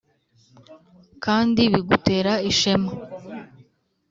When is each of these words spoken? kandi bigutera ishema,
kandi 1.23 1.61
bigutera 1.73 2.33
ishema, 2.51 2.91